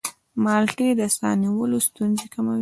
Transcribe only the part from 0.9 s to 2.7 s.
د ساه نیولو ستونزې کموي.